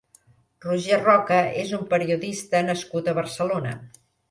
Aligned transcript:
Roger 0.63 0.97
Roca 1.03 1.37
és 1.65 1.75
un 1.79 1.85
periodista 1.93 2.65
nascut 2.73 3.13
a 3.13 3.17
Barcelona. 3.21 3.79